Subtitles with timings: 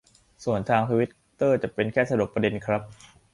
[0.43, 2.81] ส่วนทางทวิตเตอร์จะเป็นแค่สรุปประเด็นครับ